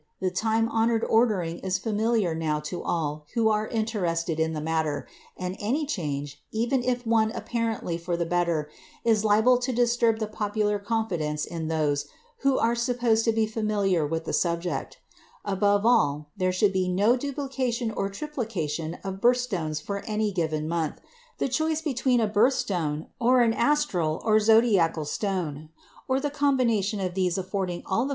[0.19, 5.07] The time honored ordering is familiar now to all who are interested in the matter,
[5.37, 8.67] and any change, even if one apparently for the better,
[9.05, 12.07] is liable to disturb the popular confidence in those
[12.39, 14.97] who are supposed to be familiar with the subject.
[15.45, 20.67] Above all, there should be no duplication or triplication of birth stones for any given
[20.67, 20.99] month,
[21.37, 25.69] the choice between a birth stone or an astral or zodiacal stone
[26.07, 28.05] or the combination of these affording all the variety that is necessary or should be
[28.05, 28.09] desired.